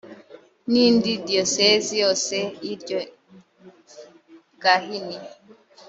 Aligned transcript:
n 0.69 0.71
indi 0.85 1.11
diyosezi 1.27 1.93
yose 2.03 2.35
y 2.65 2.67
iryo 2.73 2.99
gahini 4.61 5.17